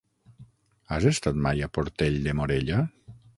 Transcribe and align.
Has 0.95 1.05
estat 1.09 1.37
mai 1.47 1.63
a 1.67 1.69
Portell 1.79 2.19
de 2.29 2.35
Morella? 2.41 2.81